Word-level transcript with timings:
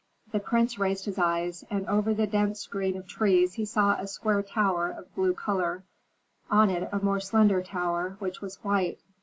The 0.31 0.39
prince 0.39 0.79
raised 0.79 1.05
his 1.05 1.19
eyes, 1.19 1.63
and 1.69 1.85
over 1.87 2.11
the 2.11 2.25
dense 2.25 2.65
green 2.65 2.97
of 2.97 3.05
trees 3.07 3.53
he 3.53 3.65
saw 3.65 3.93
a 3.99 4.07
square 4.07 4.41
tower 4.41 4.89
of 4.89 5.13
blue 5.13 5.35
color; 5.35 5.83
on 6.49 6.71
it 6.71 6.89
a 6.91 6.97
more 7.05 7.19
slender 7.19 7.61
tower, 7.61 8.15
which 8.17 8.41
was 8.41 8.55
white. 8.63 8.99